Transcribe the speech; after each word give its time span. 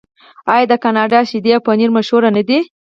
آیا 0.53 0.65
د 0.71 0.73
کاناډا 0.83 1.19
شیدې 1.29 1.51
او 1.55 1.61
پنیر 1.67 1.89
مشهور 1.97 2.23
نه 2.37 2.41
دي؟ 2.47 2.59